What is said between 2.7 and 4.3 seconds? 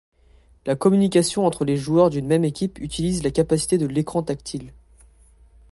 utilise la capacité de l'écran